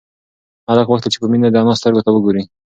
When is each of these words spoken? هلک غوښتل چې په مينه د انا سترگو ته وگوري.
هلک 0.69 0.85
غوښتل 0.89 1.09
چې 1.13 1.19
په 1.21 1.27
مينه 1.31 1.47
د 1.51 1.55
انا 1.61 1.73
سترگو 1.79 2.05
ته 2.05 2.09
وگوري. 2.13 2.43